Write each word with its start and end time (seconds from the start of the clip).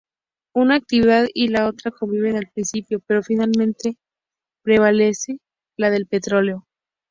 Una 0.55 0.77
actividad 0.77 1.27
y 1.31 1.49
la 1.49 1.67
otra 1.67 1.91
conviven 1.91 2.35
al 2.35 2.47
principio, 2.51 3.03
pero 3.05 3.21
finalmente 3.21 3.97
prevalece 4.63 5.37
la 5.77 5.91
del 5.91 6.07
petróleo. 6.07 6.65